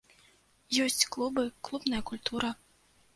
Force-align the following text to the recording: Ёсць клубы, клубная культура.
Ёсць 0.85 1.05
клубы, 1.15 1.43
клубная 1.69 1.99
культура. 2.11 2.49